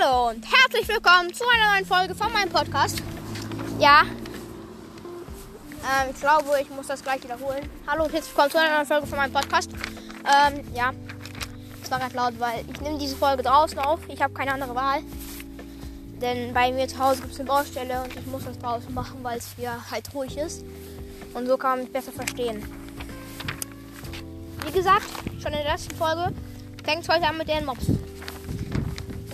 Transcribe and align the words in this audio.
Hallo 0.00 0.30
und 0.30 0.44
herzlich 0.44 0.88
willkommen 0.88 1.32
zu 1.32 1.44
einer 1.44 1.74
neuen 1.74 1.86
Folge 1.86 2.14
von 2.14 2.32
meinem 2.32 2.50
Podcast. 2.50 3.02
Ja, 3.78 4.02
ähm, 5.82 6.10
ich 6.12 6.20
glaube, 6.20 6.60
ich 6.60 6.70
muss 6.70 6.86
das 6.86 7.02
gleich 7.02 7.22
wiederholen. 7.22 7.68
Hallo 7.86 8.04
und 8.04 8.12
herzlich 8.12 8.34
willkommen 8.34 8.50
zu 8.50 8.58
einer 8.58 8.76
neuen 8.76 8.86
Folge 8.86 9.06
von 9.06 9.18
meinem 9.18 9.32
Podcast. 9.32 9.70
Ähm, 9.72 10.64
ja, 10.74 10.92
es 11.82 11.90
war 11.90 11.98
gerade 11.98 12.16
laut, 12.16 12.40
weil 12.40 12.64
ich 12.72 12.80
nehme 12.80 12.98
diese 12.98 13.14
Folge 13.14 13.42
draußen 13.42 13.78
auf. 13.78 14.00
Ich 14.08 14.20
habe 14.22 14.32
keine 14.32 14.54
andere 14.54 14.74
Wahl. 14.74 15.00
Denn 16.20 16.52
bei 16.54 16.72
mir 16.72 16.88
zu 16.88 16.98
Hause 16.98 17.20
gibt 17.20 17.34
es 17.34 17.40
eine 17.40 17.48
Baustelle 17.48 18.02
und 18.02 18.16
ich 18.16 18.26
muss 18.26 18.44
das 18.44 18.58
draußen 18.58 18.92
machen, 18.92 19.18
weil 19.22 19.38
es 19.38 19.48
hier 19.56 19.78
halt 19.90 20.12
ruhig 20.14 20.36
ist. 20.38 20.64
Und 21.34 21.46
so 21.46 21.56
kann 21.56 21.70
man 21.70 21.80
mich 21.80 21.92
besser 21.92 22.12
verstehen. 22.12 22.64
Wie 24.64 24.72
gesagt, 24.72 25.06
schon 25.40 25.52
in 25.52 25.62
der 25.62 25.72
letzten 25.72 25.94
Folge 25.94 26.32
fängt 26.84 27.02
es 27.02 27.08
heute 27.08 27.26
an 27.26 27.36
mit 27.36 27.48
den 27.48 27.64
Mobs. 27.64 27.86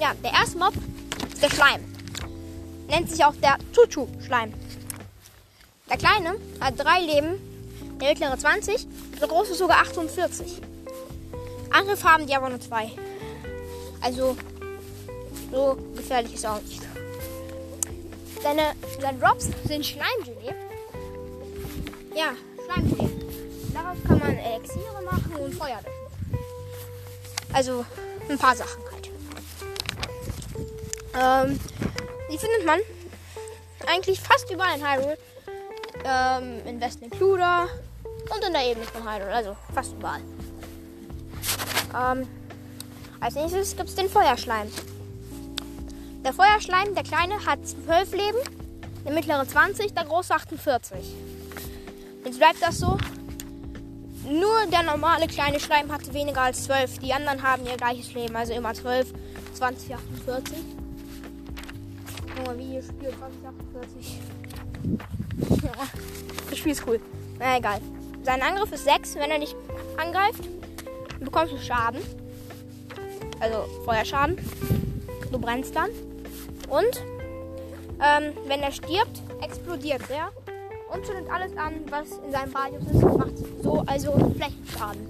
Ja, 0.00 0.14
der 0.24 0.32
erste 0.32 0.56
Mob 0.56 0.72
ist 1.30 1.42
der 1.42 1.50
Schleim. 1.50 1.84
Nennt 2.88 3.10
sich 3.10 3.22
auch 3.22 3.34
der 3.36 3.58
Chuchu-Schleim. 3.74 4.54
Der 5.90 5.98
kleine 5.98 6.36
hat 6.58 6.78
drei 6.78 7.00
Leben, 7.00 7.38
der 8.00 8.08
mittlere 8.08 8.38
20, 8.38 8.88
der 9.20 9.28
große 9.28 9.54
sogar 9.54 9.82
48. 9.82 10.62
Angriff 11.70 12.02
haben 12.02 12.26
die 12.26 12.34
aber 12.34 12.48
nur 12.48 12.60
zwei. 12.62 12.90
Also, 14.00 14.38
so 15.52 15.76
gefährlich 15.94 16.32
ist 16.32 16.44
er 16.44 16.54
auch 16.54 16.62
nicht. 16.62 16.80
Seine, 18.42 18.72
seine 18.98 19.18
Drops 19.18 19.50
sind 19.66 19.84
Schleimgelee. 19.84 20.54
Ja, 22.16 22.32
Schleimgelee. 22.64 23.10
Daraus 23.74 23.98
kann 24.08 24.18
man 24.18 24.38
Elixiere 24.38 25.02
machen 25.04 25.32
und 25.38 25.54
Feuer 25.54 25.78
löschen. 25.84 26.40
Also, 27.52 27.84
ein 28.30 28.38
paar 28.38 28.56
Sachen. 28.56 28.80
Ähm, 31.18 31.58
die 32.32 32.38
findet 32.38 32.64
man 32.64 32.80
eigentlich 33.86 34.20
fast 34.20 34.50
überall 34.50 34.78
in 34.78 34.86
Hyrule. 34.86 35.18
Ähm, 36.04 36.66
in 36.66 36.80
Westen 36.80 37.04
Includer 37.04 37.68
und 38.04 38.44
in 38.44 38.52
der 38.52 38.64
Ebene 38.64 38.86
von 38.86 39.02
Hyrule. 39.02 39.32
Also 39.32 39.56
fast 39.74 39.92
überall. 39.92 40.22
Ähm, 41.94 42.28
als 43.20 43.34
nächstes 43.34 43.76
gibt 43.76 43.88
es 43.88 43.94
den 43.94 44.08
Feuerschleim. 44.08 44.70
Der 46.24 46.32
Feuerschleim, 46.32 46.94
der 46.94 47.02
kleine, 47.02 47.44
hat 47.44 47.58
12 47.66 48.12
Leben, 48.12 48.38
der 49.04 49.12
mittlere 49.12 49.46
20, 49.46 49.94
der 49.94 50.04
große 50.04 50.34
48. 50.34 50.98
Jetzt 52.24 52.38
bleibt 52.38 52.62
das 52.62 52.78
so. 52.78 52.98
Nur 54.28 54.66
der 54.70 54.82
normale 54.82 55.26
kleine 55.26 55.58
Schleim 55.58 55.90
hatte 55.90 56.12
weniger 56.12 56.42
als 56.42 56.64
12. 56.64 56.98
Die 56.98 57.12
anderen 57.12 57.42
haben 57.42 57.66
ihr 57.66 57.76
gleiches 57.76 58.12
Leben, 58.12 58.36
also 58.36 58.52
immer 58.52 58.74
12, 58.74 59.12
20, 59.54 59.94
48. 59.94 60.58
Junge, 62.40 62.58
Videospiel 62.58 63.10
2048. 63.18 64.18
Ja, 65.62 65.72
das 66.48 66.58
Spiel 66.58 66.72
ist 66.72 66.86
cool. 66.86 67.00
Na 67.38 67.58
egal. 67.58 67.80
Sein 68.22 68.40
Angriff 68.42 68.72
ist 68.72 68.84
6. 68.84 69.16
Wenn 69.16 69.30
er 69.30 69.38
nicht 69.38 69.56
angreift, 69.96 70.42
bekommst 71.20 71.52
du 71.52 71.58
Schaden. 71.58 72.00
Also 73.40 73.64
Feuerschaden. 73.84 74.38
Du 75.30 75.38
brennst 75.38 75.74
dann. 75.76 75.90
Und 76.68 77.02
ähm, 78.00 78.32
wenn 78.46 78.60
er 78.60 78.72
stirbt, 78.72 79.22
explodiert 79.42 80.02
er 80.10 80.30
und 80.92 81.04
zündet 81.04 81.30
alles 81.30 81.56
an, 81.56 81.74
was 81.90 82.18
in 82.24 82.32
seinem 82.32 82.54
Radius 82.54 82.82
ist 82.84 83.02
macht 83.02 83.38
so 83.62 83.84
also 83.86 84.12
Flächenschaden. 84.36 85.06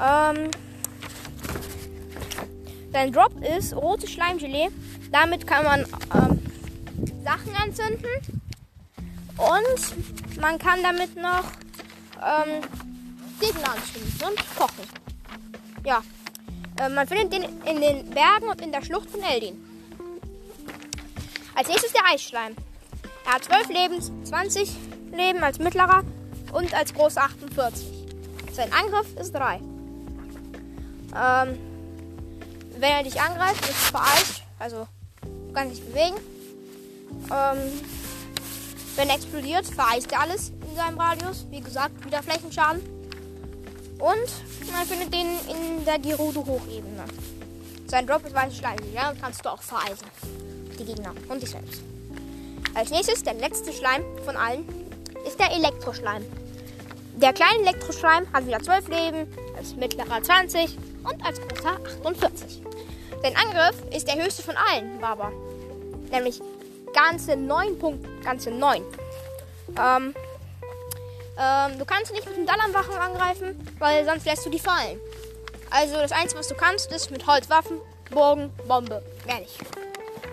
Ähm, 0.00 0.50
sein 2.94 3.12
Drop 3.12 3.32
ist 3.42 3.74
rotes 3.74 4.12
Schleimgelee. 4.12 4.68
Damit 5.10 5.46
kann 5.48 5.64
man 5.64 5.80
ähm, 6.14 6.40
Sachen 7.24 7.54
anzünden 7.56 8.06
und 9.36 10.40
man 10.40 10.58
kann 10.58 10.80
damit 10.82 11.16
noch 11.16 11.44
ähm, 12.22 12.62
Gegner 13.40 13.72
anzünden 13.72 14.28
und 14.28 14.56
kochen. 14.56 14.84
Ja, 15.84 16.02
äh, 16.80 16.88
man 16.88 17.08
findet 17.08 17.32
den 17.32 17.42
in 17.64 17.80
den 17.80 18.10
Bergen 18.10 18.48
und 18.48 18.60
in 18.60 18.70
der 18.70 18.82
Schlucht 18.82 19.10
von 19.10 19.22
Eldin. 19.22 19.56
Als 21.56 21.68
nächstes 21.68 21.92
der 21.92 22.02
Eisschleim. 22.12 22.54
Er 23.26 23.34
hat 23.34 23.44
12 23.44 23.68
Leben, 23.70 24.24
20 24.24 24.70
Leben 25.10 25.42
als 25.42 25.58
mittlerer 25.58 26.04
und 26.52 26.72
als 26.74 26.94
großer 26.94 27.22
48. 27.22 27.88
Sein 28.52 28.72
Angriff 28.72 29.16
ist 29.18 29.34
3. 29.34 29.60
Ähm, 31.16 31.73
wenn 32.78 32.90
er 32.90 33.02
dich 33.02 33.20
angreift, 33.20 33.62
ist 33.64 33.70
es 33.70 33.90
vereist, 33.90 34.42
also 34.58 34.86
du 35.22 35.52
kannst 35.52 35.76
dich 35.76 35.84
bewegen. 35.84 36.16
Ähm, 37.30 37.80
wenn 38.96 39.08
er 39.08 39.16
explodiert, 39.16 39.66
vereist 39.66 40.12
er 40.12 40.20
alles 40.20 40.52
in 40.68 40.76
seinem 40.76 40.98
Radius. 40.98 41.46
Wie 41.50 41.60
gesagt, 41.60 42.04
wieder 42.04 42.22
Flächenschaden. 42.22 42.80
Und 43.98 44.72
man 44.72 44.86
findet 44.86 45.12
den 45.12 45.26
in 45.48 45.84
der 45.84 45.98
Gerudo-Hochebene. 45.98 47.04
Sein 47.86 48.06
Drop 48.06 48.24
ist 48.24 48.34
weiße 48.34 48.56
Schleim, 48.56 48.78
ja, 48.92 49.12
kannst 49.20 49.44
du 49.44 49.50
auch 49.50 49.62
vereisen. 49.62 50.06
Die 50.78 50.84
Gegner 50.84 51.14
und 51.28 51.42
dich 51.42 51.50
selbst. 51.50 51.82
Als 52.74 52.90
nächstes, 52.90 53.22
der 53.22 53.34
letzte 53.34 53.72
Schleim 53.72 54.02
von 54.24 54.36
allen, 54.36 54.68
ist 55.26 55.38
der 55.38 55.52
Elektroschleim. 55.52 56.24
Der 57.16 57.32
kleine 57.32 57.60
Elektroschleim 57.60 58.26
hat 58.32 58.46
wieder 58.46 58.60
12 58.60 58.88
Leben, 58.88 59.28
als 59.56 59.76
mittlerer 59.76 60.22
20 60.22 60.76
und 61.04 61.24
als 61.24 61.40
großer 61.40 61.76
48. 62.02 62.62
Sein 63.22 63.36
Angriff 63.36 63.82
ist 63.94 64.08
der 64.08 64.22
höchste 64.22 64.42
von 64.42 64.56
allen, 64.56 64.98
Baba. 65.00 65.32
Nämlich 66.10 66.40
ganze 66.92 67.36
9 67.36 67.78
Punkte. 67.78 68.08
Ganze 68.22 68.50
9. 68.50 68.82
Ähm, 69.78 70.14
ähm, 71.38 71.78
du 71.78 71.84
kannst 71.84 72.12
nicht 72.12 72.26
mit 72.26 72.36
dem 72.36 72.46
Dallernwachen 72.46 72.94
angreifen, 72.94 73.68
weil 73.78 74.04
sonst 74.04 74.24
lässt 74.26 74.46
du 74.46 74.50
die 74.50 74.58
fallen. 74.58 75.00
Also 75.70 75.96
das 75.96 76.12
Einzige, 76.12 76.38
was 76.38 76.48
du 76.48 76.54
kannst, 76.54 76.92
ist 76.92 77.10
mit 77.10 77.26
Holzwaffen, 77.26 77.80
Bogen, 78.10 78.50
Bombe. 78.68 79.02
Mehr 79.26 79.40
nicht. 79.40 79.58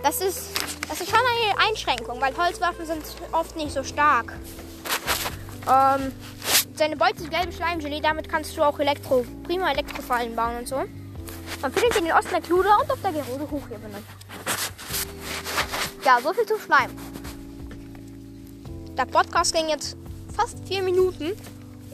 Das 0.03 0.22
ist, 0.22 0.52
das 0.88 1.02
ist 1.02 1.09
schon 1.09 1.20
eine 1.20 1.70
Einschränkung, 1.70 2.20
weil 2.22 2.36
Holzwaffen 2.38 2.86
sind 2.86 3.03
oft 3.32 3.56
nicht 3.56 3.72
so 3.72 3.84
stark. 3.84 4.34
Ähm, 5.68 6.12
seine 6.76 6.96
Beute 6.96 7.24
ist 7.24 7.32
gelbe 7.32 7.52
Schleimgelee, 7.52 8.02
damit 8.02 8.30
kannst 8.30 8.56
du 8.58 8.64
auch 8.64 8.80
Elektro, 8.80 9.26
prima 9.44 9.72
Elektrofallen 9.72 10.36
bauen 10.36 10.58
und 10.59 10.68
so. 10.68 10.84
Man 11.62 11.72
findet 11.72 12.00
ihn 12.00 12.06
in 12.08 12.12
Osten 12.12 12.32
der 12.32 12.42
Kluder 12.42 12.80
und 12.82 12.92
auf 12.92 13.00
der 13.02 13.12
Gerudo 13.12 13.50
Hochebene. 13.50 14.04
Ja, 16.04 16.20
so 16.22 16.34
viel 16.34 16.46
zu 16.46 16.58
Schleim. 16.59 16.90
Der 18.98 19.06
Podcast 19.06 19.54
ging 19.54 19.70
jetzt 19.70 19.96
fast 20.36 20.58
vier 20.68 20.82
Minuten 20.82 21.34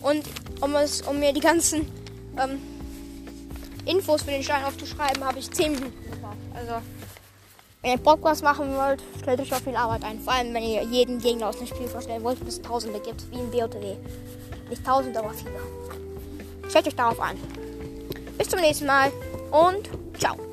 und 0.01 0.23
um, 0.61 0.75
es, 0.75 1.01
um 1.01 1.19
mir 1.19 1.33
die 1.33 1.41
ganzen 1.41 1.81
ähm, 2.37 2.61
Infos 3.85 4.23
für 4.23 4.31
den 4.31 4.43
Stein 4.43 4.63
aufzuschreiben, 4.63 5.23
habe 5.23 5.39
ich 5.39 5.51
zehn 5.51 5.73
Minuten 5.73 6.11
gebraucht. 6.11 6.37
Also, 6.53 6.81
wenn 7.81 7.91
ihr 7.91 7.97
Podcast 7.97 8.43
machen 8.43 8.75
wollt, 8.75 9.01
stellt 9.21 9.39
euch 9.39 9.53
auch 9.53 9.61
viel 9.61 9.75
Arbeit 9.75 10.03
ein. 10.03 10.19
Vor 10.19 10.33
allem, 10.33 10.53
wenn 10.53 10.63
ihr 10.63 10.83
jeden 10.83 11.19
Gegner 11.19 11.49
aus 11.49 11.57
dem 11.57 11.67
Spiel 11.67 11.87
vorstellen 11.87 12.23
wollt, 12.23 12.39
bis 12.43 12.55
es 12.55 12.61
Tausende 12.61 12.99
gibt, 12.99 13.29
wie 13.31 13.39
in 13.39 13.51
BOTW. 13.51 13.95
Nicht 14.69 14.85
Tausend, 14.85 15.15
aber 15.17 15.31
viele. 15.33 15.59
Stellt 16.69 16.87
euch 16.87 16.95
darauf 16.95 17.19
an. 17.19 17.37
Bis 18.37 18.49
zum 18.49 18.59
nächsten 18.59 18.85
Mal 18.85 19.11
und 19.51 19.89
ciao. 20.19 20.46